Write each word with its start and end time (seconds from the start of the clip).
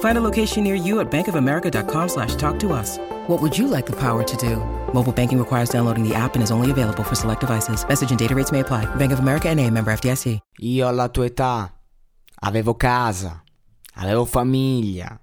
Find 0.00 0.16
a 0.16 0.20
location 0.20 0.62
near 0.62 0.76
you 0.76 1.00
at 1.00 1.10
bankofamerica.com 1.10 2.08
slash 2.08 2.36
talk 2.36 2.58
to 2.60 2.72
us. 2.72 2.98
What 3.26 3.42
would 3.42 3.56
you 3.56 3.66
like 3.68 3.86
the 3.86 3.96
power 3.96 4.22
to 4.22 4.36
do? 4.36 4.56
Mobile 4.92 5.12
banking 5.12 5.38
requires 5.38 5.70
downloading 5.70 6.06
the 6.06 6.14
app 6.14 6.34
and 6.34 6.42
is 6.42 6.50
only 6.50 6.70
available 6.70 7.02
for 7.02 7.16
select 7.16 7.40
devices. 7.40 7.84
Message 7.88 8.10
and 8.10 8.18
data 8.18 8.34
rates 8.34 8.52
may 8.52 8.60
apply. 8.60 8.86
Bank 8.96 9.12
of 9.12 9.18
America 9.18 9.48
and 9.48 9.58
a 9.60 9.68
member 9.70 9.92
FDIC. 9.92 10.38
Io 10.60 10.86
alla 10.86 11.08
tua 11.08 11.24
età 11.24 11.72
avevo 12.40 12.74
casa, 12.74 13.42
avevo 13.94 14.24
famiglia. 14.24 15.18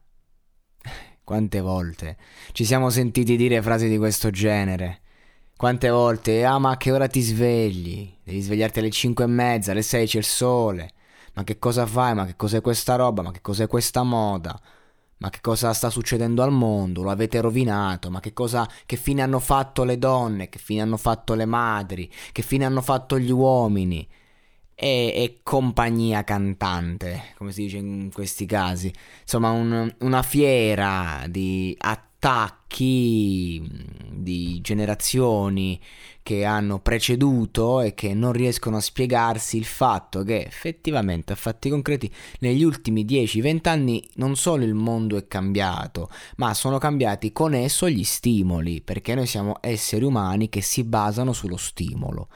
Quante 1.24 1.62
volte 1.62 2.18
ci 2.52 2.66
siamo 2.66 2.90
sentiti 2.90 3.38
dire 3.38 3.62
frasi 3.62 3.88
di 3.88 3.98
questo 3.98 4.32
genere? 4.32 5.00
Quante 5.56 5.90
volte, 5.90 6.44
ah 6.44 6.58
ma 6.58 6.72
a 6.72 6.78
che 6.78 6.92
ora 6.92 7.08
ti 7.08 7.22
svegli? 7.22 8.12
Devi 8.24 8.42
svegliarti 8.42 8.80
alle 8.80 8.90
5 8.90 9.24
e 9.24 9.28
mezza, 9.28 9.72
alle 9.72 9.84
6 9.84 10.08
c'è 10.08 10.18
il 10.18 10.24
sole. 10.24 10.92
Ma 11.34 11.44
che 11.44 11.60
cosa 11.60 11.86
fai? 11.86 12.14
Ma 12.14 12.26
che 12.26 12.36
cos'è 12.36 12.62
questa 12.62 12.96
roba? 12.96 13.22
Ma 13.22 13.32
che 13.32 13.42
cos'è 13.42 13.68
questa 13.68 14.04
moda? 14.04 14.60
Ma 15.18 15.30
che 15.30 15.40
cosa 15.42 15.72
sta 15.74 15.90
succedendo 15.90 16.42
al 16.42 16.52
mondo? 16.52 17.04
Lo 17.04 17.12
avete 17.12 17.40
rovinato? 17.42 18.10
Ma 18.10 18.20
che 18.20 18.34
cosa 18.34 18.68
che 18.86 18.96
fine 18.98 19.22
hanno 19.22 19.40
fatto 19.40 19.84
le 19.84 19.98
donne? 20.00 20.50
Che 20.50 20.58
fine 20.58 20.82
hanno 20.82 20.98
fatto 20.98 21.36
le 21.36 21.46
madri? 21.46 22.12
Che 22.32 22.42
fine 22.42 22.66
hanno 22.66 22.82
fatto 22.82 23.20
gli 23.20 23.32
uomini? 23.32 24.08
E, 24.74 24.88
e 25.16 25.40
compagnia 25.44 26.24
cantante, 26.24 27.34
come 27.38 27.52
si 27.52 27.64
dice 27.64 27.78
in 27.78 28.10
questi 28.12 28.48
casi. 28.48 28.92
Insomma, 29.22 29.52
un, 29.52 29.94
una 30.00 30.24
fiera 30.24 31.26
di 31.28 31.78
attacchi 32.22 33.68
di 34.12 34.62
generazioni 34.62 35.82
che 36.22 36.46
hanno 36.46 36.80
preceduto 36.80 37.82
e 37.82 37.96
che 37.96 38.14
non 38.14 38.32
riescono 38.32 38.78
a 38.78 38.82
spiegarsi 38.82 39.58
il 39.58 39.66
fatto 39.66 40.22
che 40.22 40.46
effettivamente 40.46 41.34
a 41.34 41.36
fatti 41.36 41.70
concreti 41.70 42.14
negli 42.42 42.64
ultimi 42.64 43.06
10-20 43.06 43.68
anni 43.68 44.08
non 44.16 44.36
solo 44.36 44.64
il 44.64 44.76
mondo 44.76 45.18
è 45.18 45.28
cambiato, 45.28 46.12
ma 46.36 46.54
sono 46.54 46.78
cambiati 46.78 47.32
con 47.32 47.56
esso 47.56 47.90
gli 47.90 48.04
stimoli, 48.04 48.82
perché 48.82 49.16
noi 49.16 49.26
siamo 49.26 49.56
esseri 49.60 50.06
umani 50.06 50.48
che 50.48 50.62
si 50.62 50.84
basano 50.84 51.34
sullo 51.34 51.58
stimolo. 51.58 52.28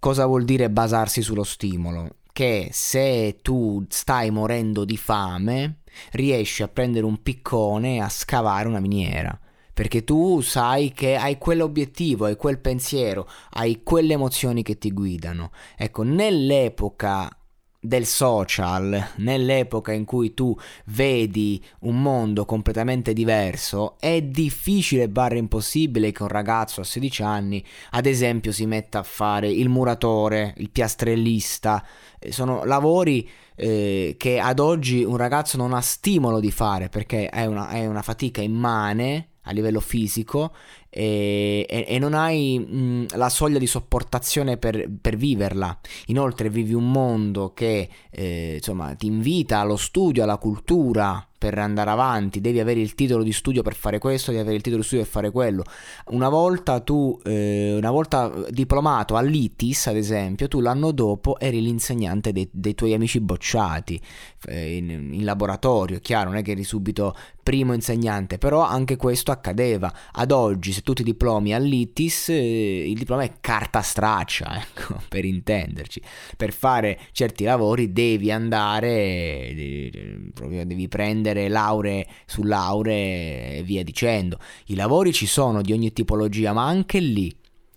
Cosa 0.00 0.26
vuol 0.26 0.44
dire 0.44 0.70
basarsi 0.70 1.22
sullo 1.22 1.44
stimolo? 1.44 2.16
Che 2.32 2.68
se 2.72 3.38
tu 3.42 3.86
stai 3.88 4.32
morendo 4.32 4.84
di 4.84 4.96
fame, 4.96 5.82
riesci 6.12 6.62
a 6.62 6.68
prendere 6.68 7.04
un 7.04 7.22
piccone 7.22 7.96
e 7.96 8.00
a 8.00 8.08
scavare 8.08 8.68
una 8.68 8.80
miniera 8.80 9.38
perché 9.74 10.04
tu 10.04 10.40
sai 10.40 10.92
che 10.92 11.16
hai 11.16 11.36
quell'obiettivo, 11.36 12.26
hai 12.26 12.36
quel 12.36 12.60
pensiero, 12.60 13.28
hai 13.54 13.82
quelle 13.82 14.12
emozioni 14.12 14.62
che 14.62 14.78
ti 14.78 14.92
guidano. 14.92 15.50
Ecco, 15.76 16.04
nell'epoca 16.04 17.28
del 17.84 18.06
social, 18.06 19.10
nell'epoca 19.16 19.92
in 19.92 20.06
cui 20.06 20.32
tu 20.32 20.56
vedi 20.86 21.62
un 21.80 22.00
mondo 22.00 22.46
completamente 22.46 23.12
diverso, 23.12 23.96
è 24.00 24.22
difficile 24.22 25.10
barra 25.10 25.36
impossibile 25.36 26.10
che 26.10 26.22
un 26.22 26.28
ragazzo 26.28 26.80
a 26.80 26.84
16 26.84 27.22
anni, 27.22 27.62
ad 27.90 28.06
esempio, 28.06 28.52
si 28.52 28.64
metta 28.64 29.00
a 29.00 29.02
fare 29.02 29.50
il 29.50 29.68
muratore, 29.68 30.54
il 30.56 30.70
piastrellista. 30.70 31.84
Eh, 32.18 32.32
sono 32.32 32.64
lavori 32.64 33.28
eh, 33.54 34.14
che 34.18 34.38
ad 34.38 34.60
oggi 34.60 35.04
un 35.04 35.18
ragazzo 35.18 35.58
non 35.58 35.74
ha 35.74 35.82
stimolo 35.82 36.40
di 36.40 36.50
fare 36.50 36.88
perché 36.88 37.28
è 37.28 37.44
una, 37.44 37.68
è 37.68 37.86
una 37.86 38.02
fatica 38.02 38.40
immane 38.40 39.28
a 39.42 39.52
livello 39.52 39.80
fisico 39.80 40.54
e, 40.96 41.66
e, 41.68 41.84
e 41.88 41.98
non 41.98 42.14
hai 42.14 42.56
mh, 42.56 43.16
la 43.16 43.28
soglia 43.28 43.58
di 43.58 43.66
sopportazione 43.66 44.58
per, 44.58 44.88
per, 45.00 45.16
viverla. 45.16 45.76
Inoltre 46.06 46.48
vivi 46.48 46.72
un 46.72 46.88
mondo 46.88 47.52
che 47.52 47.88
eh, 48.10 48.54
insomma, 48.54 48.94
ti 48.94 49.06
invita 49.06 49.58
allo 49.58 49.76
studio, 49.76 50.22
alla 50.22 50.36
cultura, 50.36 51.26
per 51.44 51.58
andare 51.58 51.90
avanti, 51.90 52.40
devi 52.40 52.58
avere 52.58 52.80
il 52.80 52.94
titolo 52.94 53.22
di 53.22 53.32
studio 53.32 53.60
per 53.60 53.74
fare 53.74 53.98
questo, 53.98 54.30
devi 54.30 54.40
avere 54.40 54.56
il 54.56 54.62
titolo 54.62 54.80
di 54.80 54.86
studio 54.86 55.04
per 55.04 55.12
fare 55.12 55.30
quello. 55.30 55.62
Una 56.06 56.30
volta 56.30 56.80
tu, 56.80 57.20
eh, 57.22 57.74
una 57.76 57.90
volta 57.90 58.32
diplomato 58.48 59.16
all'ITIS, 59.16 59.88
ad 59.88 59.96
esempio, 59.96 60.48
tu 60.48 60.60
l'anno 60.60 60.90
dopo 60.90 61.38
eri 61.38 61.60
l'insegnante 61.60 62.32
dei, 62.32 62.48
dei 62.50 62.74
tuoi 62.74 62.94
amici 62.94 63.20
bocciati 63.20 64.00
eh, 64.46 64.76
in, 64.76 64.88
in, 65.12 65.22
laboratorio, 65.24 65.98
chiaro, 66.00 66.30
non 66.30 66.38
è 66.38 66.42
che 66.42 66.52
eri 66.52 66.64
subito 66.64 67.14
primo 67.42 67.74
insegnante, 67.74 68.38
però 68.38 68.62
anche 68.62 68.96
questo 68.96 69.30
accadeva. 69.30 69.92
Ad 70.12 70.30
oggi, 70.30 70.72
se 70.72 70.80
tu 70.84 70.92
ti 70.92 71.02
diplomi 71.02 71.52
all'ITIS, 71.52 72.28
eh, 72.28 72.88
il 72.88 72.96
diploma 72.96 73.24
è 73.24 73.32
carta 73.40 73.80
straccia, 73.82 74.54
ecco, 74.62 75.00
per 75.08 75.24
intenderci. 75.24 76.00
Per 76.36 76.52
fare 76.52 77.00
certi 77.10 77.42
lavori 77.42 77.92
devi 77.92 78.30
andare, 78.30 79.52
devi, 79.54 79.90
devi 80.64 80.86
prendere 80.86 81.22
prendere 81.24 81.48
lauree 81.48 82.06
su 82.26 82.42
lauree 82.42 83.58
e 83.58 83.62
via 83.62 83.82
dicendo. 83.82 84.38
I 84.66 84.74
lavori 84.74 85.12
ci 85.12 85.26
sono 85.26 85.62
di 85.62 85.72
ogni 85.72 85.92
tipologia, 85.92 86.52
ma 86.52 86.66
anche 86.66 86.98
lì. 86.98 87.34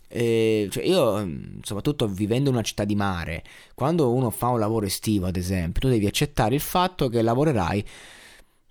Eh, 0.09 0.67
cioè 0.71 0.83
io, 0.85 1.29
soprattutto 1.61 2.07
vivendo 2.07 2.49
in 2.49 2.55
una 2.55 2.63
città 2.63 2.83
di 2.83 2.95
mare, 2.95 3.43
quando 3.73 4.11
uno 4.11 4.29
fa 4.29 4.47
un 4.47 4.59
lavoro 4.59 4.85
estivo, 4.85 5.27
ad 5.27 5.35
esempio, 5.35 5.81
tu 5.81 5.89
devi 5.89 6.05
accettare 6.07 6.55
il 6.55 6.61
fatto 6.61 7.09
che 7.09 7.21
lavorerai 7.21 7.85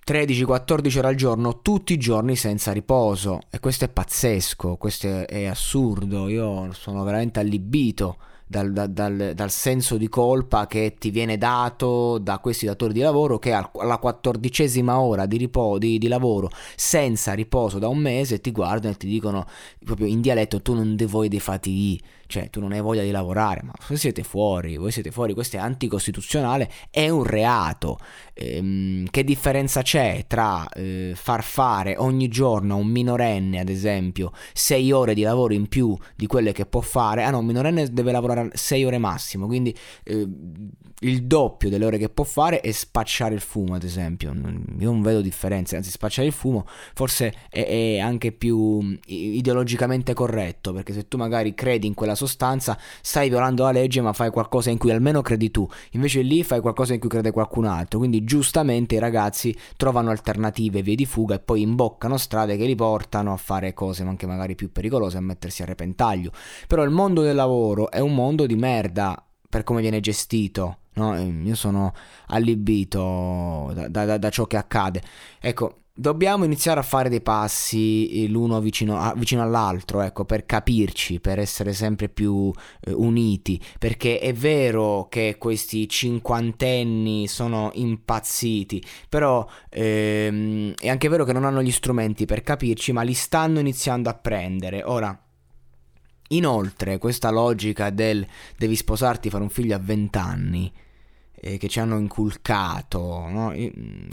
13-14 0.07 0.99
ore 0.99 1.09
al 1.09 1.15
giorno 1.17 1.63
tutti 1.63 1.93
i 1.93 1.99
giorni 1.99 2.37
senza 2.37 2.71
riposo. 2.71 3.41
E 3.51 3.59
questo 3.59 3.87
è 3.87 3.89
pazzesco, 3.89 4.77
questo 4.77 5.09
è, 5.09 5.25
è 5.27 5.45
assurdo, 5.47 6.29
io 6.29 6.73
sono 6.73 7.03
veramente 7.03 7.41
allibito 7.41 8.17
dal, 8.47 8.73
dal, 8.73 9.33
dal, 9.35 9.51
senso 9.51 9.97
di 9.97 10.09
colpa 10.09 10.69
che 10.69 10.95
ti 10.97 11.11
viene 11.11 11.37
dato 11.37 12.19
da 12.19 12.39
questi 12.39 12.67
datori 12.67 12.93
di 12.93 13.01
lavoro 13.01 13.41
che 13.41 13.53
alla 13.53 13.99
quattordicesima 13.99 15.01
ora 15.01 15.27
di, 15.27 15.37
ripo, 15.37 15.79
di, 15.79 15.99
di, 15.99 16.07
lavoro 16.07 16.51
senza 16.77 17.33
riposo 17.33 17.81
da 17.81 17.89
un 17.89 17.99
mese 17.99 18.41
ti 18.41 18.53
guardano 18.53 18.95
e 18.95 18.97
ti 18.97 19.09
dicono 19.09 19.47
proprio 19.85 20.07
in 20.07 20.21
dialetto 20.21 20.63
tu 20.63 20.75
non 20.75 20.95
vuoi 21.09 21.27
dei 21.27 21.41
fatichi 21.41 22.01
cioè 22.27 22.51
tu 22.51 22.61
non 22.61 22.73
hai 22.73 22.81
voglia 22.81 23.03
di 23.03 23.11
lavorare, 23.11 23.63
ma 23.63 23.73
voi 23.89 23.97
siete 23.97 24.23
fuori, 24.23 24.77
voi 24.77 24.91
siete 24.91 25.11
fuori, 25.11 25.35
questo 25.35 25.57
è 25.57 25.61
anticostituzionale, 25.61 26.71
è 26.91 27.09
un 27.09 27.25
reato. 27.25 27.99
Ehm, 28.35 29.07
che 29.11 29.25
differenza 29.25 29.83
c'è 29.83 30.25
tra 30.27 30.69
eh, 30.69 31.13
far 31.15 31.43
fare 31.43 31.97
ogni 31.97 32.29
giorno 32.29 32.75
a 32.75 32.77
un 32.77 32.89
minorenne, 32.89 33.61
ad 33.61 33.69
esempio, 33.69 34.33
6 34.53 34.93
ore 34.93 35.15
di 35.15 35.23
lavoro 35.23 35.55
in 35.55 35.69
più 35.69 35.97
di 36.15 36.27
quelle 36.27 36.53
che 36.53 36.67
può 36.67 36.81
fare? 36.81 37.23
Ah 37.25 37.31
no, 37.31 37.39
un 37.39 37.47
minorenne 37.47 37.93
deve 37.93 38.13
lavorare 38.13 38.51
6 38.53 38.85
ore 38.85 38.99
massimo, 38.99 39.47
quindi 39.47 39.75
eh, 40.05 40.27
il 41.01 41.25
doppio 41.25 41.69
delle 41.69 41.85
ore 41.85 41.99
che 41.99 42.09
può 42.09 42.25
fare 42.25 42.61
è 42.61 42.71
spacciare 42.73 43.35
il 43.35 43.41
fumo, 43.41 43.75
ad 43.75 43.83
esempio. 43.83 44.33
Io 44.35 44.91
non 44.91 45.03
vedo 45.03 45.21
differenze, 45.21 45.77
anzi 45.77 45.91
spacciare 45.91 46.27
il 46.27 46.33
fumo 46.33 46.67
forse 46.95 47.33
è, 47.49 47.67
è 47.67 47.99
anche 47.99 48.33
più 48.33 48.99
ideologicamente 49.07 50.15
corretto, 50.15 50.73
perché 50.73 50.93
se 50.93 51.09
tu 51.09 51.17
magari 51.17 51.55
credi 51.55 51.87
in 51.87 51.95
quella 51.95 52.15
sostanza 52.17 52.77
stai 53.01 53.29
violando 53.29 53.63
la 53.63 53.71
legge 53.71 54.01
ma 54.01 54.13
fai 54.13 54.31
qualcosa 54.31 54.71
in 54.71 54.79
cui 54.79 54.91
almeno 54.91 55.23
credi 55.23 55.53
tu, 55.53 55.69
invece 55.93 56.23
lì 56.23 56.43
fai 56.43 56.61
qualcosa 56.61 56.95
in 56.95 56.99
cui 56.99 57.09
crede 57.09 57.31
qualcun 57.31 57.67
altro, 57.67 58.01
quindi 58.01 58.25
giustamente 58.25 58.97
i 58.97 58.99
ragazzi 58.99 59.57
trovano 59.77 60.11
alternative, 60.11 60.83
vie 60.83 60.97
di 60.97 61.07
fuga 61.07 61.37
e 61.37 61.39
poi 61.39 61.61
imboccano 61.61 62.17
strade 62.17 62.57
che 62.57 62.65
li 62.65 62.75
portano 62.75 63.33
a 63.33 63.37
fare 63.37 63.73
cose 63.73 64.03
anche 64.03 64.27
magari 64.27 64.55
più 64.55 64.73
pericolose, 64.73 65.19
a 65.19 65.21
mettersi 65.21 65.63
a 65.63 65.67
repentaglio. 65.67 66.33
Però 66.67 66.83
il 66.83 66.91
mondo 66.91 67.23
del 67.23 67.37
lavoro 67.37 67.91
è 67.91 68.01
un 68.01 68.15
mondo 68.15 68.47
di 68.47 68.57
merda 68.57 69.23
per 69.49 69.63
come 69.63 69.81
viene 69.81 70.01
gestito. 70.01 70.79
No? 70.95 71.15
Io 71.19 71.55
sono 71.55 71.93
allibito 72.29 73.71
da, 73.75 73.89
da, 73.89 74.17
da 74.17 74.31
ciò 74.31 74.47
che 74.47 74.57
accade. 74.57 75.03
Ecco, 75.41 75.83
dobbiamo 75.99 76.45
iniziare 76.45 76.79
a 76.79 76.83
fare 76.83 77.09
dei 77.09 77.23
passi 77.23 78.25
eh, 78.25 78.29
l'uno 78.29 78.61
vicino, 78.61 78.99
a, 78.99 79.15
vicino 79.17 79.43
all'altro, 79.43 80.03
ecco, 80.03 80.25
per 80.27 80.45
capirci, 80.45 81.21
per 81.21 81.39
essere 81.39 81.73
sempre 81.73 82.09
più 82.09 82.53
eh, 82.81 82.93
uniti, 82.93 83.61
perché 83.79 84.19
è 84.19 84.33
vero 84.35 85.07
che 85.09 85.37
questi 85.39 85.89
cinquantenni 85.89 87.27
sono 87.27 87.71
impazziti, 87.75 88.85
però 89.09 89.47
ehm, 89.71 90.75
è 90.79 90.89
anche 90.89 91.09
vero 91.09 91.25
che 91.25 91.33
non 91.33 91.45
hanno 91.45 91.63
gli 91.63 91.73
strumenti 91.73 92.27
per 92.27 92.43
capirci, 92.43 92.93
ma 92.93 93.03
li 93.03 93.15
stanno 93.15 93.59
iniziando 93.59 94.11
a 94.11 94.15
prendere. 94.15 94.83
Ora, 94.85 95.19
Inoltre, 96.31 96.99
questa 96.99 97.31
logica 97.31 97.91
del 97.91 98.27
devi 98.57 98.75
sposarti, 98.75 99.31
fare 99.31 99.45
un 99.45 99.49
figlio 99.49 99.77
a 99.77 99.79
20 99.79 100.19
anni, 100.19 100.73
eh, 101.47 101.57
che 101.59 101.69
ci 101.69 101.79
hanno 101.79 101.99
inculcato, 101.99 103.27
no? 103.29 103.53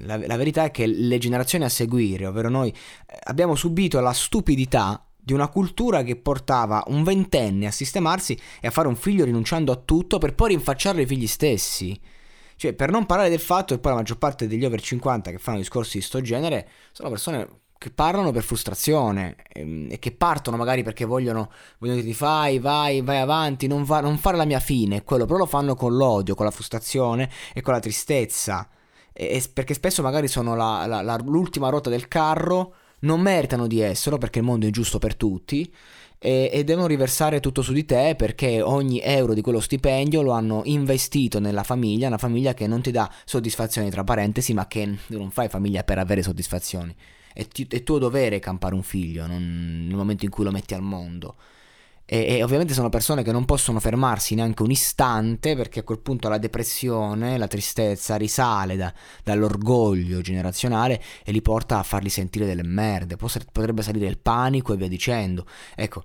la, 0.02 0.18
la, 0.18 0.38
verità 0.38 0.66
è 0.66 0.72
che 0.72 0.86
le 0.86 1.18
generazioni 1.18 1.64
a 1.64 1.70
seguire, 1.70 2.28
ovvero 2.28 2.50
noi, 2.50 2.70
eh, 2.70 3.18
abbiamo 3.24 3.56
subito 3.56 4.00
la 4.00 4.14
stupidità 4.14 5.04
di 5.16 5.34
una 5.34 5.48
cultura 5.48 6.04
che 6.04 6.16
portava 6.16 6.84
un 6.88 7.04
ventenne 7.04 7.68
a 7.68 7.72
sistemarsi 7.72 8.38
e 8.60 8.68
a 8.68 8.72
fare 8.72 8.88
un 8.88 8.96
figlio 8.96 9.26
rinunciando 9.26 9.72
a 9.72 9.78
tutto 9.78 10.18
per 10.18 10.36
poi 10.36 10.50
rinfacciarlo 10.50 11.00
ai 11.00 11.08
figli 11.08 11.28
stessi. 11.28 12.00
Cioè, 12.56 12.74
per 12.74 12.92
non 12.92 13.06
parlare 13.06 13.30
del 13.30 13.40
fatto 13.40 13.74
che 13.74 13.80
poi 13.80 13.92
la 13.94 13.98
maggior 13.98 14.18
parte 14.18 14.48
degli 14.48 14.64
over 14.64 14.82
50 14.82 15.32
che 15.32 15.38
fanno 15.40 15.58
discorsi 15.58 15.98
di 15.98 16.04
sto 16.04 16.22
genere 16.22 16.70
sono 16.92 17.10
persone 17.10 17.48
che 17.84 17.92
parlano 17.92 18.32
per 18.32 18.44
frustrazione 18.44 19.36
ehm, 19.52 19.88
e, 19.92 20.00
che 20.00 20.14
partono 20.14 20.56
magari 20.56 20.84
perché 20.84 21.04
vogliono, 21.04 21.52
vogliono 21.80 22.00
dirti 22.00 22.14
fai, 22.14 22.60
vai, 22.60 23.02
vai 23.02 23.18
avanti, 23.18 23.68
non, 23.68 23.84
va, 23.84 24.00
non, 24.00 24.18
fare 24.18 24.38
la 24.38 24.46
mia 24.46 24.62
fine, 24.62 25.04
quello 25.04 25.26
però 25.26 25.40
lo 25.40 25.46
fanno 25.46 25.76
con 25.76 25.94
l'odio, 25.94 26.34
con 26.34 26.46
la 26.46 26.52
frustrazione 26.52 27.30
e 27.54 27.60
con 27.62 27.74
la 27.74 27.82
tristezza, 27.82 28.70
e, 29.12 29.26
e 29.26 29.44
perché 29.52 29.74
spesso 29.74 30.02
magari 30.02 30.30
sono 30.30 30.56
la, 30.56 30.86
la, 30.86 31.02
la, 31.02 31.18
l'ultima 31.26 31.68
ruota 31.68 31.90
del 31.90 32.08
carro, 32.08 32.76
non 33.00 33.20
meritano 33.20 33.68
di 33.68 33.82
esserlo 33.82 34.18
perché 34.18 34.40
il 34.40 34.46
mondo 34.46 34.64
è 34.64 34.68
ingiusto 34.68 34.98
per 34.98 35.18
tutti 35.18 35.70
e, 36.18 36.50
e 36.54 36.64
devono 36.64 36.88
riversare 36.88 37.42
tutto 37.42 37.62
su 37.62 37.74
di 37.74 37.84
te 37.84 38.16
perché 38.18 38.62
ogni 38.62 39.02
euro 39.04 39.34
di 39.34 39.42
quello 39.42 39.60
stipendio 39.60 40.22
lo 40.22 40.32
hanno 40.32 40.62
investito 40.64 41.42
nella 41.42 41.64
famiglia, 41.64 42.08
una 42.08 42.18
famiglia 42.18 42.54
che 42.54 42.66
non 42.66 42.82
ti 42.82 42.92
dà 42.92 43.12
soddisfazioni 43.26 43.90
tra 43.90 44.06
parentesi, 44.06 44.54
ma 44.54 44.68
che 44.68 44.90
non 45.08 45.32
fai 45.32 45.50
famiglia 45.50 45.84
per 45.84 45.98
avere 45.98 46.24
soddisfazioni 46.24 46.96
è, 47.34 47.48
ti, 47.48 47.68
è 47.70 47.84
tuo 47.84 47.98
dovere 47.98 48.40
campare 48.40 48.76
un 48.76 48.84
figlio 48.84 49.26
non, 49.28 49.86
nel 49.88 49.96
momento 49.96 50.26
in 50.26 50.32
cui 50.32 50.44
lo 50.44 50.52
metti 50.52 50.74
al 50.74 50.82
mondo. 50.82 51.36
E, 52.06 52.36
e, 52.36 52.44
ovviamente 52.44 52.74
sono 52.74 52.90
persone 52.90 53.24
che 53.24 53.32
non 53.32 53.46
possono 53.46 53.80
fermarsi 53.80 54.36
neanche 54.36 54.62
un 54.62 54.72
istante 54.72 55.56
perché 55.56 55.80
a 55.80 55.84
quel 55.84 56.00
punto 56.00 56.28
la 56.28 56.38
depressione, 56.38 57.38
la 57.38 57.48
tristezza 57.48 58.18
risale 58.18 58.76
da, 58.76 58.94
dall'orgoglio 59.24 60.20
generazionale 60.22 61.02
e 61.24 61.32
li 61.32 61.42
porta 61.42 61.80
a 61.80 61.84
farli 61.84 62.10
sentire 62.10 62.46
delle 62.46 62.64
merde. 62.64 63.16
Potrebbe 63.16 63.82
salire 63.82 64.08
il 64.08 64.18
panico 64.20 64.74
e 64.74 64.78
via 64.78 64.90
dicendo. 64.90 65.46
Ecco, 65.76 66.04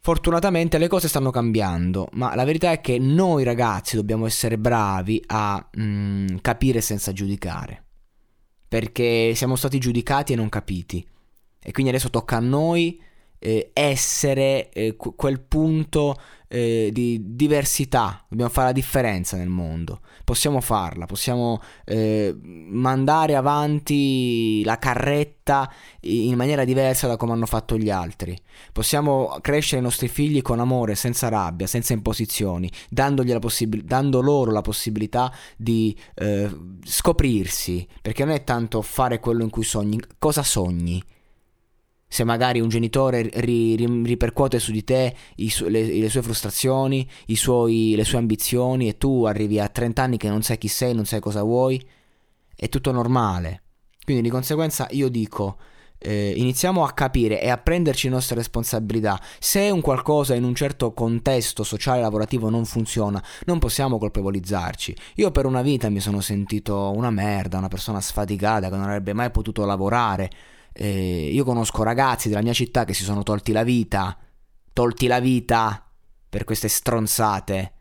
fortunatamente 0.00 0.78
le 0.78 0.88
cose 0.88 1.08
stanno 1.08 1.30
cambiando, 1.30 2.08
ma 2.12 2.34
la 2.34 2.44
verità 2.44 2.70
è 2.72 2.80
che 2.80 2.98
noi 2.98 3.44
ragazzi 3.44 3.96
dobbiamo 3.96 4.24
essere 4.26 4.56
bravi 4.58 5.22
a 5.26 5.68
mm, 5.78 6.38
capire 6.40 6.80
senza 6.80 7.12
giudicare 7.12 7.82
perché 8.68 9.32
siamo 9.34 9.56
stati 9.56 9.78
giudicati 9.78 10.32
e 10.32 10.36
non 10.36 10.48
capiti. 10.48 11.04
E 11.60 11.72
quindi 11.72 11.90
adesso 11.90 12.10
tocca 12.10 12.36
a 12.36 12.40
noi 12.40 13.00
eh, 13.38 13.70
essere 13.72 14.70
eh, 14.70 14.96
quel 14.96 15.40
punto 15.40 16.16
eh, 16.48 16.88
di 16.92 17.20
diversità, 17.36 18.24
dobbiamo 18.28 18.50
fare 18.50 18.68
la 18.68 18.72
differenza 18.72 19.36
nel 19.36 19.48
mondo, 19.48 20.00
possiamo 20.24 20.60
farla, 20.60 21.04
possiamo 21.04 21.60
eh, 21.84 22.34
mandare 22.42 23.34
avanti 23.36 24.62
la 24.64 24.78
carretta 24.78 25.70
in 26.00 26.34
maniera 26.36 26.64
diversa 26.64 27.06
da 27.06 27.16
come 27.16 27.32
hanno 27.32 27.46
fatto 27.46 27.76
gli 27.76 27.90
altri, 27.90 28.36
possiamo 28.72 29.38
crescere 29.42 29.80
i 29.80 29.84
nostri 29.84 30.08
figli 30.08 30.40
con 30.40 30.58
amore, 30.58 30.94
senza 30.94 31.28
rabbia, 31.28 31.66
senza 31.66 31.92
imposizioni, 31.92 32.70
possib- 33.38 33.82
dando 33.82 34.20
loro 34.22 34.50
la 34.50 34.62
possibilità 34.62 35.30
di 35.56 35.96
eh, 36.14 36.50
scoprirsi, 36.82 37.86
perché 38.00 38.24
non 38.24 38.34
è 38.34 38.42
tanto 38.42 38.80
fare 38.80 39.20
quello 39.20 39.42
in 39.42 39.50
cui 39.50 39.64
sogni, 39.64 40.00
cosa 40.18 40.42
sogni 40.42 41.02
se 42.08 42.24
magari 42.24 42.58
un 42.58 42.68
genitore 42.68 43.28
ri, 43.34 43.76
ri, 43.76 44.02
ripercuote 44.02 44.58
su 44.58 44.72
di 44.72 44.82
te 44.82 45.14
su, 45.48 45.68
le, 45.68 45.84
le, 45.84 46.08
sue 46.08 46.22
frustrazioni, 46.22 47.08
suoi, 47.34 47.94
le 47.94 48.04
sue 48.04 48.18
ambizioni 48.18 48.88
e 48.88 48.96
tu 48.96 49.24
arrivi 49.24 49.60
a 49.60 49.68
30 49.68 50.02
anni 50.02 50.16
che 50.16 50.28
non 50.28 50.42
sai 50.42 50.56
chi 50.56 50.68
sei, 50.68 50.94
non 50.94 51.04
sai 51.04 51.20
cosa 51.20 51.42
vuoi, 51.42 51.80
è 52.56 52.68
tutto 52.68 52.90
normale. 52.90 53.62
Quindi 54.02 54.22
di 54.22 54.30
conseguenza 54.30 54.86
io 54.90 55.10
dico, 55.10 55.58
eh, 55.98 56.32
iniziamo 56.34 56.82
a 56.82 56.92
capire 56.92 57.42
e 57.42 57.50
a 57.50 57.58
prenderci 57.58 58.08
le 58.08 58.14
nostre 58.14 58.36
responsabilità. 58.36 59.20
Se 59.38 59.68
un 59.70 59.82
qualcosa 59.82 60.34
in 60.34 60.44
un 60.44 60.54
certo 60.54 60.92
contesto 60.92 61.62
sociale 61.62 62.00
lavorativo 62.00 62.48
non 62.48 62.64
funziona, 62.64 63.22
non 63.44 63.58
possiamo 63.58 63.98
colpevolizzarci. 63.98 64.96
Io 65.16 65.30
per 65.30 65.44
una 65.44 65.60
vita 65.60 65.90
mi 65.90 66.00
sono 66.00 66.20
sentito 66.20 66.90
una 66.94 67.10
merda, 67.10 67.58
una 67.58 67.68
persona 67.68 68.00
sfaticata 68.00 68.70
che 68.70 68.76
non 68.76 68.84
avrebbe 68.84 69.12
mai 69.12 69.30
potuto 69.30 69.66
lavorare 69.66 70.30
eh, 70.80 71.30
io 71.32 71.42
conosco 71.42 71.82
ragazzi 71.82 72.28
della 72.28 72.40
mia 72.40 72.52
città 72.52 72.84
che 72.84 72.94
si 72.94 73.02
sono 73.02 73.24
tolti 73.24 73.50
la 73.50 73.64
vita, 73.64 74.16
tolti 74.72 75.08
la 75.08 75.18
vita 75.18 75.84
per 76.28 76.44
queste 76.44 76.68
stronzate. 76.68 77.72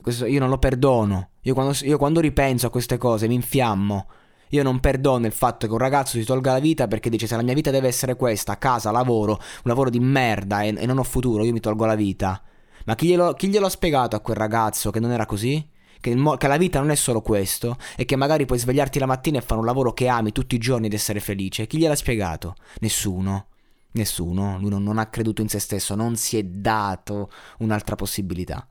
Questo 0.00 0.24
io 0.26 0.38
non 0.38 0.48
lo 0.48 0.58
perdono. 0.58 1.30
Io 1.40 1.54
quando, 1.54 1.76
io 1.82 1.98
quando 1.98 2.20
ripenso 2.20 2.68
a 2.68 2.70
queste 2.70 2.98
cose 2.98 3.26
mi 3.26 3.34
infiammo. 3.34 4.06
Io 4.50 4.62
non 4.62 4.78
perdono 4.78 5.26
il 5.26 5.32
fatto 5.32 5.66
che 5.66 5.72
un 5.72 5.78
ragazzo 5.78 6.16
si 6.16 6.24
tolga 6.24 6.52
la 6.52 6.60
vita 6.60 6.86
perché 6.86 7.10
dice 7.10 7.26
se 7.26 7.34
la 7.34 7.42
mia 7.42 7.54
vita 7.54 7.72
deve 7.72 7.88
essere 7.88 8.14
questa, 8.14 8.58
casa, 8.58 8.92
lavoro, 8.92 9.32
un 9.32 9.62
lavoro 9.64 9.90
di 9.90 9.98
merda 9.98 10.62
e, 10.62 10.72
e 10.76 10.86
non 10.86 10.98
ho 10.98 11.02
futuro, 11.02 11.42
io 11.42 11.52
mi 11.52 11.58
tolgo 11.58 11.84
la 11.84 11.96
vita. 11.96 12.40
Ma 12.84 12.94
chi 12.94 13.08
glielo, 13.08 13.32
chi 13.32 13.48
glielo 13.48 13.66
ha 13.66 13.70
spiegato 13.70 14.14
a 14.14 14.20
quel 14.20 14.36
ragazzo 14.36 14.92
che 14.92 15.00
non 15.00 15.10
era 15.10 15.26
così? 15.26 15.68
Che, 16.04 16.14
mo- 16.14 16.36
che, 16.36 16.48
la 16.48 16.58
vita 16.58 16.80
non 16.80 16.90
è 16.90 16.94
solo 16.94 17.22
questo 17.22 17.78
e 17.96 18.04
che 18.04 18.14
magari 18.14 18.44
puoi 18.44 18.58
svegliarti 18.58 18.98
la 18.98 19.06
mattina 19.06 19.38
e 19.38 19.40
fare 19.40 19.58
un 19.58 19.64
lavoro 19.64 19.94
che 19.94 20.06
ami 20.06 20.32
tutti 20.32 20.54
i 20.54 20.58
giorni 20.58 20.86
ed 20.86 20.92
essere 20.92 21.18
felice. 21.18 21.66
Chi 21.66 21.78
gliel'ha 21.78 21.96
spiegato? 21.96 22.56
Nessuno. 22.80 23.46
Nessuno. 23.92 24.58
Lui 24.58 24.68
non, 24.68 24.82
non 24.82 24.98
ha 24.98 25.06
creduto 25.06 25.40
in 25.40 25.48
se 25.48 25.58
stesso, 25.58 25.94
non 25.94 26.16
si 26.16 26.36
è 26.36 26.42
dato 26.42 27.30
un'altra 27.60 27.94
possibilità. 27.94 28.68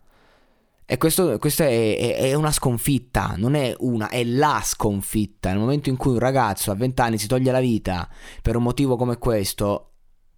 E 0.85 0.97
questo, 0.97 1.39
questa 1.39 1.63
è, 1.63 1.97
è, 1.97 2.15
è, 2.17 2.33
una 2.35 2.51
sconfitta, 2.51 3.33
non 3.35 3.55
è 3.55 3.73
una, 3.79 4.09
è 4.09 4.23
la 4.23 4.61
sconfitta. 4.63 5.49
Nel 5.49 5.57
momento 5.57 5.89
in 5.89 5.97
cui 5.97 6.11
un 6.11 6.19
ragazzo 6.19 6.69
a 6.69 6.75
20 6.75 7.01
anni 7.01 7.17
si 7.17 7.25
toglie 7.25 7.51
la 7.51 7.61
vita 7.61 8.07
per 8.43 8.57
un 8.57 8.63
motivo 8.63 8.95
come 8.95 9.17
questo, 9.17 9.93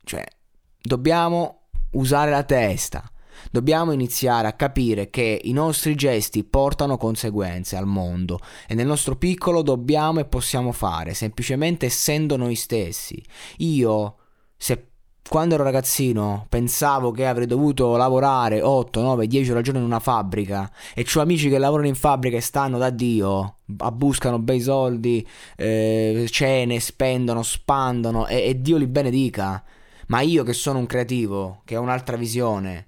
cioè, 0.06 0.24
dobbiamo 0.82 1.64
usare 1.92 2.32
la 2.32 2.44
testa. 2.44 3.10
Dobbiamo 3.52 3.92
iniziare 3.92 4.48
a 4.48 4.54
capire 4.54 5.10
che 5.10 5.42
i 5.44 5.52
nostri 5.52 5.96
gesti 5.96 6.44
portano 6.44 6.98
conseguenze 6.98 7.76
al 7.76 7.86
mondo 7.86 8.40
e 8.68 8.74
nel 8.76 8.88
nostro 8.88 9.16
piccolo 9.16 9.62
dobbiamo 9.62 10.20
e 10.20 10.26
possiamo 10.26 10.72
fare, 10.72 11.14
semplicemente 11.14 11.88
essendo 11.88 12.38
noi 12.38 12.56
stessi. 12.56 13.22
Io, 13.58 14.16
se 14.58 14.88
quando 15.28 15.56
ero 15.56 15.64
ragazzino 15.64 16.46
pensavo 16.50 17.10
che 17.10 17.26
avrei 17.26 17.48
dovuto 17.48 17.96
lavorare 17.96 18.62
8, 18.62 19.02
9, 19.02 19.28
10 19.28 19.50
ore 19.50 19.60
al 19.60 19.66
giorno 19.66 19.80
in 19.80 19.86
una 19.86 20.00
fabbrica 20.00 20.72
e 20.94 21.06
ho 21.16 21.20
amici 21.20 21.50
che 21.50 21.58
lavorano 21.58 21.88
in 21.88 21.96
fabbrica 21.96 22.38
e 22.38 22.42
stanno 22.42 22.78
da 22.78 22.92
Dio, 22.92 23.58
abbuscano 23.78 24.38
bei 24.38 24.62
soldi, 24.62 25.28
eh, 25.56 26.28
cene, 26.30 26.80
spendono, 26.80 27.42
spandono 27.42 28.28
e, 28.28 28.50
e 28.50 28.62
Dio 28.62 28.78
li 28.78 28.88
benedica. 28.88 29.64
Ma 30.08 30.22
io 30.22 30.44
che 30.44 30.54
sono 30.54 30.78
un 30.78 30.86
creativo, 30.86 31.62
che 31.66 31.76
ho 31.76 31.82
un'altra 31.82 32.16
visione, 32.16 32.86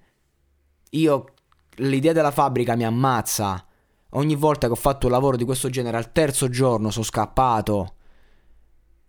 io 0.91 1.33
l'idea 1.77 2.13
della 2.13 2.31
fabbrica 2.31 2.75
mi 2.75 2.85
ammazza. 2.85 3.63
Ogni 4.11 4.35
volta 4.35 4.67
che 4.67 4.73
ho 4.73 4.77
fatto 4.77 5.07
un 5.07 5.11
lavoro 5.11 5.37
di 5.37 5.43
questo 5.43 5.69
genere, 5.69 5.97
al 5.97 6.11
terzo 6.11 6.49
giorno 6.49 6.91
sono 6.91 7.05
scappato. 7.05 7.93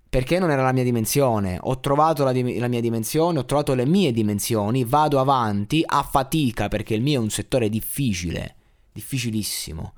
Perché 0.08 0.38
non 0.38 0.50
era 0.50 0.62
la 0.62 0.73
mia 0.73 0.82
dimensione. 0.82 1.58
Ho 1.61 1.80
trovato 1.80 2.25
la, 2.25 2.32
di- 2.32 2.58
la, 2.58 2.68
mia 2.68 2.80
dimensione, 2.80 3.38
ho 3.38 3.44
trovato 3.44 3.75
le 3.75 3.87
mie 3.87 4.11
dimensioni, 4.11 4.85
vado 4.85 5.20
avanti 5.20 5.82
a 5.85 6.02
fatica 6.02 6.68
perché 6.68 6.94
il 6.94 7.02
mio 7.02 7.20
è 7.20 7.23
un 7.23 7.30
settore 7.30 7.68
difficile, 7.68 8.56
difficilissimo. 8.92 9.92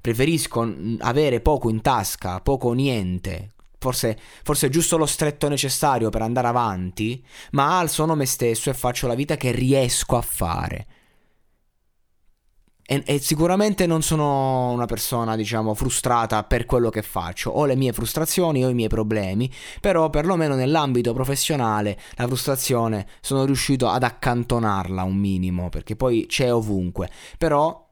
Preferisco 0.00 0.74
avere 0.98 1.40
poco 1.40 1.70
in 1.70 1.80
tasca, 1.80 2.40
poco 2.40 2.68
o 2.68 2.72
niente, 2.72 3.52
forse, 3.78 4.18
forse 4.42 4.70
giusto 4.70 4.96
lo 4.96 5.06
stretto 5.06 5.48
necessario 5.48 6.08
per 6.08 6.22
andare 6.22 6.48
avanti, 6.48 7.22
ma 7.52 7.84
sono 7.86 8.14
me 8.14 8.26
stesso 8.26 8.70
e 8.70 8.74
faccio 8.74 9.06
la 9.06 9.14
vita 9.14 9.36
che 9.36 9.50
riesco 9.50 10.16
a 10.16 10.22
fare. 10.22 10.86
E, 12.86 13.02
e, 13.06 13.18
sicuramente 13.18 13.86
non 13.86 14.02
sono 14.02 14.70
una 14.70 14.84
persona, 14.84 15.36
diciamo, 15.36 15.74
frustrata 15.74 16.44
per 16.44 16.66
quello 16.66 16.90
che 16.90 17.02
faccio. 17.02 17.50
Ho 17.50 17.64
le 17.64 17.76
mie 17.76 17.92
frustrazioni, 17.92 18.64
ho 18.64 18.68
i 18.68 18.74
miei 18.74 18.88
problemi, 18.88 19.50
però 19.80 20.10
perlomeno 20.10 20.54
nell'ambito 20.54 21.14
professionale 21.14 21.98
la 22.16 22.26
frustrazione 22.26 23.06
sono 23.20 23.44
riuscito 23.44 23.88
ad 23.88 24.02
accantonarla 24.02 25.02
un 25.02 25.16
minimo, 25.16 25.70
perché 25.70 25.96
poi 25.96 26.26
c'è 26.26 26.52
ovunque. 26.52 27.10
Però 27.38 27.83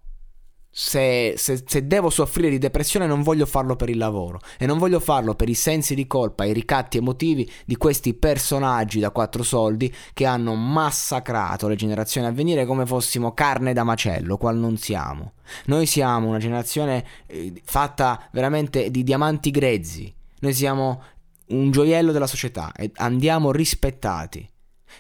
se, 0.75 1.35
se, 1.37 1.65
se, 1.67 1.87
devo 1.87 2.09
soffrire 2.09 2.49
di 2.49 2.57
depressione 2.57 3.07
non 3.07 3.23
voglio 3.23 3.45
farlo 3.45 3.77
per 3.77 3.91
il 3.91 3.99
lavoro 3.99 4.41
e 4.57 4.65
non 4.65 4.79
voglio 4.79 5.01
farlo 5.01 5.35
per 5.35 5.51
i 5.51 5.55
sensi 5.55 5.95
di 5.95 6.07
colpa, 6.07 6.47
i 6.47 6.55
ricatti 6.55 6.97
emotivi 6.97 7.49
di 7.67 7.77
questi 7.77 8.15
personaggi 8.15 8.99
da 8.99 9.11
quattro 9.11 9.43
soldi 9.43 9.95
che 10.15 10.25
hanno 10.25 10.55
massacrato 10.55 11.69
le 11.69 11.77
generazioni 11.77 12.27
a 12.27 12.33
venire 12.33 12.65
come 12.65 12.87
fossimo 12.87 13.35
carne 13.35 13.75
da 13.75 13.85
macello, 13.85 14.39
qual 14.39 14.57
non 14.57 14.79
siamo. 14.79 15.35
Noi 15.67 15.85
siamo 15.85 16.29
una 16.29 16.39
generazione 16.39 17.05
eh, 17.27 17.53
fatta 17.63 18.27
veramente 18.33 18.91
di 18.91 19.03
diamanti 19.03 19.51
grezzi, 19.51 20.11
noi 20.41 20.55
siamo 20.55 21.03
un 21.49 21.71
gioiello 21.71 22.13
della 22.13 22.27
società 22.27 22.73
e 22.73 22.91
andiamo 22.95 23.53
rispettati 23.53 24.49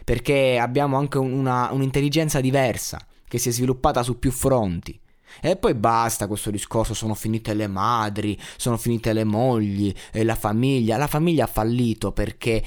perché 0.04 0.58
abbiamo 0.58 0.98
anche 0.98 1.16
una, 1.16 1.70
un'intelligenza 1.72 2.42
diversa 2.42 2.98
che 3.26 3.38
si 3.38 3.48
è 3.48 3.52
sviluppata 3.52 4.02
su 4.02 4.18
più 4.18 4.30
fronti 4.30 5.00
e 5.40 5.56
poi 5.56 5.74
basta 5.74 6.26
questo 6.26 6.50
discorso, 6.50 6.94
sono 6.94 7.14
finite 7.14 7.54
le 7.54 7.66
madri, 7.66 8.38
sono 8.56 8.76
finite 8.76 9.12
le 9.12 9.24
mogli, 9.24 9.92
e 10.12 10.24
la 10.24 10.34
famiglia. 10.34 10.96
La 10.96 11.06
famiglia 11.06 11.44
ha 11.44 11.48
fallito 11.48 12.12
perché 12.12 12.62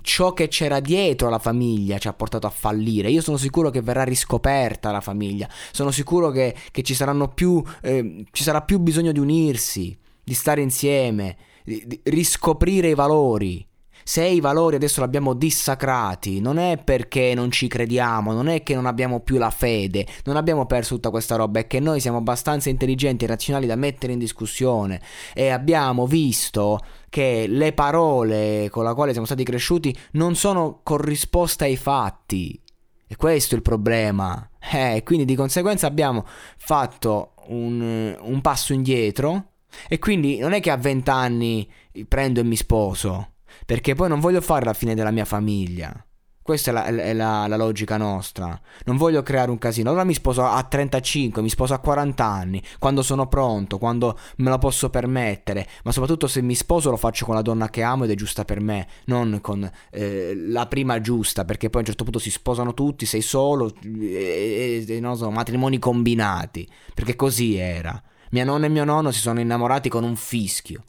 ciò 0.00 0.32
che 0.32 0.48
c'era 0.48 0.80
dietro 0.80 1.28
la 1.28 1.38
famiglia 1.38 1.98
ci 1.98 2.08
ha 2.08 2.12
portato 2.12 2.46
a 2.46 2.50
fallire. 2.50 3.10
Io 3.10 3.20
sono 3.20 3.36
sicuro 3.36 3.70
che 3.70 3.80
verrà 3.80 4.04
riscoperta 4.04 4.90
la 4.90 5.00
famiglia. 5.00 5.48
Sono 5.72 5.90
sicuro 5.90 6.30
che, 6.30 6.54
che 6.70 6.82
ci, 6.82 6.96
più, 7.34 7.62
eh, 7.82 8.24
ci 8.30 8.42
sarà 8.42 8.62
più 8.62 8.78
bisogno 8.78 9.12
di 9.12 9.18
unirsi, 9.18 9.96
di 10.22 10.34
stare 10.34 10.60
insieme, 10.60 11.36
di, 11.64 11.82
di 11.86 12.00
riscoprire 12.04 12.90
i 12.90 12.94
valori. 12.94 13.66
Se 14.04 14.24
i 14.24 14.40
valori 14.40 14.76
adesso 14.76 15.00
li 15.00 15.06
abbiamo 15.06 15.34
dissacrati, 15.34 16.40
non 16.40 16.58
è 16.58 16.78
perché 16.82 17.34
non 17.34 17.50
ci 17.50 17.68
crediamo, 17.68 18.32
non 18.32 18.48
è 18.48 18.62
che 18.62 18.74
non 18.74 18.86
abbiamo 18.86 19.20
più 19.20 19.38
la 19.38 19.50
fede, 19.50 20.06
non 20.24 20.36
abbiamo 20.36 20.66
perso 20.66 20.94
tutta 20.94 21.10
questa 21.10 21.36
roba, 21.36 21.60
è 21.60 21.66
che 21.66 21.80
noi 21.80 22.00
siamo 22.00 22.18
abbastanza 22.18 22.68
intelligenti 22.68 23.24
e 23.24 23.28
razionali 23.28 23.66
da 23.66 23.76
mettere 23.76 24.12
in 24.12 24.18
discussione 24.18 25.00
e 25.34 25.48
abbiamo 25.50 26.06
visto 26.06 26.80
che 27.08 27.46
le 27.46 27.72
parole 27.72 28.68
con 28.70 28.84
le 28.84 28.94
quali 28.94 29.10
siamo 29.12 29.26
stati 29.26 29.44
cresciuti 29.44 29.96
non 30.12 30.34
sono 30.34 30.80
corrisposte 30.82 31.64
ai 31.64 31.76
fatti. 31.76 32.60
E 33.06 33.16
questo 33.16 33.54
è 33.54 33.58
il 33.58 33.62
problema. 33.62 34.48
Eh, 34.72 35.02
quindi 35.04 35.26
di 35.26 35.34
conseguenza 35.34 35.86
abbiamo 35.86 36.24
fatto 36.56 37.34
un, 37.48 38.16
un 38.18 38.40
passo 38.40 38.72
indietro 38.72 39.50
e 39.88 39.98
quindi 39.98 40.38
non 40.38 40.52
è 40.52 40.60
che 40.60 40.70
a 40.70 40.76
vent'anni 40.76 41.70
prendo 42.08 42.40
e 42.40 42.44
mi 42.44 42.56
sposo 42.56 43.31
perché 43.66 43.94
poi 43.94 44.08
non 44.08 44.20
voglio 44.20 44.40
fare 44.40 44.64
la 44.64 44.74
fine 44.74 44.94
della 44.94 45.10
mia 45.10 45.24
famiglia. 45.24 46.04
Questa 46.42 46.70
è, 46.70 46.74
la, 46.74 46.84
è 46.86 47.12
la, 47.12 47.46
la, 47.46 47.56
logica 47.56 47.96
nostra. 47.96 48.60
Non 48.86 48.96
voglio 48.96 49.22
creare 49.22 49.52
un 49.52 49.58
casino. 49.58 49.90
Allora 49.90 50.02
mi 50.02 50.12
sposo 50.12 50.44
a 50.44 50.60
35, 50.60 51.40
mi 51.40 51.48
sposo 51.48 51.72
a 51.72 51.78
40 51.78 52.24
anni, 52.24 52.60
quando 52.80 53.02
sono 53.02 53.28
pronto, 53.28 53.78
quando 53.78 54.18
me 54.38 54.50
lo 54.50 54.58
posso 54.58 54.90
permettere. 54.90 55.68
Ma 55.84 55.92
soprattutto 55.92 56.26
se 56.26 56.42
mi 56.42 56.56
sposo 56.56 56.90
lo 56.90 56.96
faccio 56.96 57.26
con 57.26 57.36
la 57.36 57.42
donna 57.42 57.70
che 57.70 57.82
amo 57.82 58.04
ed 58.04 58.10
è 58.10 58.14
giusta 58.16 58.44
per 58.44 58.60
me, 58.60 58.88
non 59.04 59.38
con 59.40 59.70
eh, 59.90 60.34
la 60.34 60.66
prima 60.66 61.00
giusta, 61.00 61.44
perché 61.44 61.70
poi 61.70 61.76
a 61.76 61.84
un 61.84 61.86
certo 61.86 62.02
punto 62.02 62.18
si 62.18 62.30
sposano 62.30 62.74
tutti, 62.74 63.06
sei 63.06 63.22
solo, 63.22 63.72
e, 63.80 64.84
e, 64.86 65.00
non 65.00 65.16
so, 65.16 65.30
matrimoni 65.30 65.78
combinati. 65.78 66.68
Perché 66.92 67.14
così 67.14 67.56
era. 67.56 68.02
Mia 68.30 68.44
nonna 68.44 68.66
e 68.66 68.68
mio 68.68 68.84
nonno 68.84 69.12
si 69.12 69.20
sono 69.20 69.38
innamorati 69.38 69.88
con 69.88 70.02
un 70.02 70.16
fischio. 70.16 70.86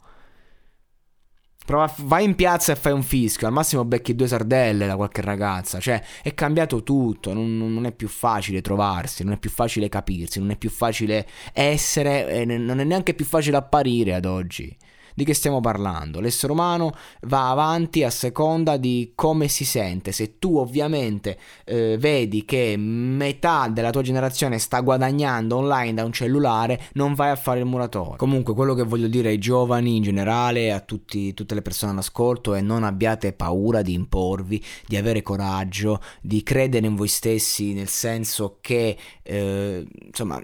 Prova, 1.64 1.90
vai 2.00 2.24
in 2.24 2.34
piazza 2.34 2.72
e 2.72 2.76
fai 2.76 2.92
un 2.92 3.02
fischio, 3.02 3.46
al 3.46 3.52
massimo 3.52 3.86
becchi 3.86 4.14
due 4.14 4.26
sardelle 4.26 4.86
da 4.86 4.96
qualche 4.96 5.22
ragazza, 5.22 5.80
cioè 5.80 6.02
è 6.22 6.34
cambiato 6.34 6.82
tutto, 6.82 7.32
non, 7.32 7.56
non, 7.56 7.86
è 7.86 7.92
più 7.92 8.06
facile 8.06 8.60
trovarsi, 8.60 9.24
non 9.24 9.32
è 9.32 9.38
più 9.38 9.48
facile 9.48 9.88
capirsi, 9.88 10.40
non 10.40 10.50
è 10.50 10.56
più 10.56 10.68
facile 10.68 11.26
essere, 11.54 12.44
non 12.44 12.80
è 12.80 12.84
neanche 12.84 13.14
più 13.14 13.24
facile 13.24 13.56
apparire 13.56 14.12
ad 14.12 14.26
oggi. 14.26 14.76
Di 15.14 15.24
che 15.24 15.32
stiamo 15.32 15.60
parlando? 15.60 16.18
L'essere 16.18 16.52
umano 16.52 16.92
va 17.22 17.50
avanti 17.50 18.02
a 18.02 18.10
seconda 18.10 18.76
di 18.76 19.12
come 19.14 19.46
si 19.46 19.64
sente. 19.64 20.10
Se 20.10 20.38
tu 20.38 20.56
ovviamente 20.56 21.38
eh, 21.64 21.96
vedi 21.98 22.44
che 22.44 22.74
metà 22.76 23.68
della 23.68 23.90
tua 23.90 24.02
generazione 24.02 24.58
sta 24.58 24.80
guadagnando 24.80 25.56
online 25.56 25.94
da 25.94 26.04
un 26.04 26.12
cellulare, 26.12 26.80
non 26.94 27.14
vai 27.14 27.30
a 27.30 27.36
fare 27.36 27.60
il 27.60 27.66
muratore. 27.66 28.16
Comunque 28.16 28.54
quello 28.54 28.74
che 28.74 28.82
voglio 28.82 29.06
dire 29.06 29.28
ai 29.28 29.38
giovani 29.38 29.96
in 29.96 30.02
generale, 30.02 30.72
a 30.72 30.80
tutti, 30.80 31.32
tutte 31.32 31.54
le 31.54 31.62
persone 31.62 31.92
all'ascolto 31.92 32.54
è 32.54 32.60
non 32.60 32.82
abbiate 32.82 33.32
paura 33.32 33.82
di 33.82 33.92
imporvi, 33.92 34.62
di 34.86 34.96
avere 34.96 35.22
coraggio, 35.22 36.00
di 36.20 36.42
credere 36.42 36.86
in 36.86 36.96
voi 36.96 37.08
stessi, 37.08 37.72
nel 37.72 37.88
senso 37.88 38.58
che 38.60 38.96
eh, 39.22 39.86
insomma 40.06 40.42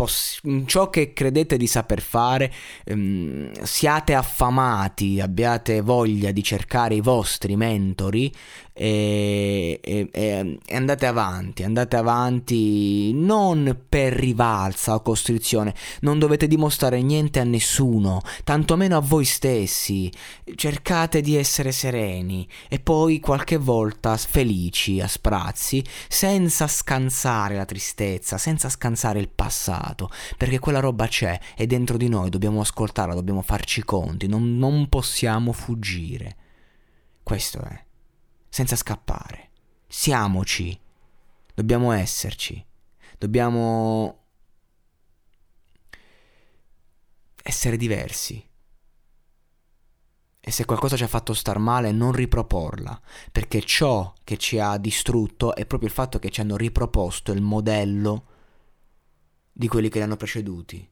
poss- 0.00 0.40
in 0.44 0.66
ciò 0.66 0.88
che 0.88 1.12
credete 1.12 1.58
di 1.58 1.66
saper 1.66 2.00
fare, 2.00 2.50
ehm, 2.84 3.52
siate 3.64 4.14
affamati, 4.14 5.20
abbiate 5.20 5.82
voglia 5.82 6.30
di 6.30 6.42
cercare 6.42 6.94
i 6.94 7.02
vostri 7.02 7.54
mentori 7.54 8.32
e, 8.82 9.78
e, 9.82 10.08
e, 10.10 10.58
andate 10.74 11.04
avanti, 11.04 11.64
andate 11.64 11.96
avanti 11.96 13.12
non 13.12 13.78
per 13.86 14.14
rivalsa 14.14 14.94
o 14.94 15.02
costrizione, 15.02 15.74
non 16.00 16.18
dovete 16.18 16.46
dimostrare 16.46 17.02
niente 17.02 17.40
a 17.40 17.44
nessuno, 17.44 18.22
tantomeno 18.42 18.96
a 18.96 19.00
voi 19.00 19.26
stessi, 19.26 20.10
cercate 20.54 21.20
di 21.20 21.36
essere 21.36 21.72
sereni 21.72 22.48
e 22.70 22.80
poi 22.80 23.20
qualche 23.20 23.58
volta 23.58 24.16
felici 24.16 24.98
a 25.02 25.08
sprazzi, 25.08 25.84
senza 26.08 26.66
scansare 26.66 27.56
la 27.56 27.66
tristezza, 27.66 28.38
senza 28.38 28.70
scansare 28.70 29.20
il 29.20 29.28
passato, 29.28 30.08
perché 30.38 30.58
quella 30.58 30.80
roba 30.80 31.06
c'è 31.06 31.38
e 31.54 31.66
dentro 31.66 31.98
di 31.98 32.08
noi 32.08 32.30
dobbiamo 32.30 32.62
ascoltarla, 32.62 33.12
dobbiamo 33.12 33.42
farci 33.42 33.84
conti, 33.84 34.26
non, 34.26 34.56
non 34.56 34.88
possiamo 34.88 35.52
fuggire. 35.52 36.36
Questo 37.22 37.60
è 37.60 37.88
senza 38.50 38.76
scappare. 38.76 39.50
Siamoci. 39.86 40.78
Dobbiamo 41.54 41.92
esserci. 41.92 42.62
Dobbiamo 43.16 44.24
essere 47.42 47.76
diversi. 47.76 48.44
E 50.42 50.50
se 50.50 50.64
qualcosa 50.64 50.96
ci 50.96 51.04
ha 51.04 51.08
fatto 51.08 51.32
star 51.32 51.58
male, 51.58 51.92
non 51.92 52.12
riproporla, 52.12 53.00
perché 53.30 53.60
ciò 53.60 54.12
che 54.24 54.36
ci 54.36 54.58
ha 54.58 54.78
distrutto 54.78 55.54
è 55.54 55.66
proprio 55.66 55.88
il 55.88 55.94
fatto 55.94 56.18
che 56.18 56.30
ci 56.30 56.40
hanno 56.40 56.56
riproposto 56.56 57.32
il 57.32 57.42
modello 57.42 58.26
di 59.52 59.68
quelli 59.68 59.88
che 59.88 59.98
li 59.98 60.04
hanno 60.04 60.16
preceduti. 60.16 60.88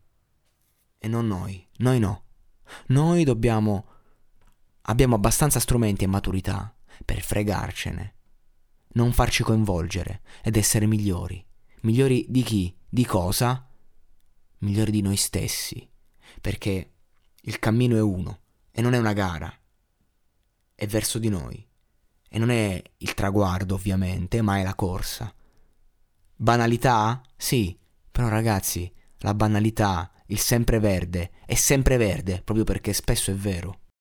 E 0.98 1.08
non 1.08 1.26
noi, 1.26 1.66
noi 1.78 1.98
no. 1.98 2.24
Noi 2.88 3.24
dobbiamo... 3.24 3.86
abbiamo 4.82 5.14
abbastanza 5.14 5.60
strumenti 5.60 6.04
e 6.04 6.08
maturità 6.08 6.72
per 7.04 7.20
fregarcene, 7.20 8.14
non 8.92 9.12
farci 9.12 9.42
coinvolgere 9.42 10.22
ed 10.42 10.56
essere 10.56 10.86
migliori. 10.86 11.44
Migliori 11.82 12.26
di 12.28 12.42
chi? 12.42 12.76
Di 12.88 13.04
cosa? 13.04 13.68
Migliori 14.58 14.90
di 14.90 15.02
noi 15.02 15.16
stessi, 15.16 15.88
perché 16.40 16.92
il 17.42 17.58
cammino 17.58 17.96
è 17.96 18.00
uno 18.00 18.40
e 18.70 18.82
non 18.82 18.94
è 18.94 18.98
una 18.98 19.12
gara, 19.12 19.52
è 20.74 20.86
verso 20.86 21.18
di 21.18 21.28
noi. 21.28 21.66
E 22.30 22.38
non 22.38 22.50
è 22.50 22.82
il 22.98 23.14
traguardo, 23.14 23.74
ovviamente, 23.74 24.42
ma 24.42 24.58
è 24.58 24.62
la 24.62 24.74
corsa. 24.74 25.32
Banalità? 26.36 27.22
Sì, 27.36 27.78
però 28.10 28.28
ragazzi, 28.28 28.92
la 29.18 29.34
banalità, 29.34 30.12
il 30.26 30.38
sempreverde, 30.38 31.32
è 31.46 31.54
sempreverde 31.54 32.42
proprio 32.42 32.64
perché 32.64 32.92
spesso 32.92 33.30
è 33.30 33.34
vero. 33.34 33.80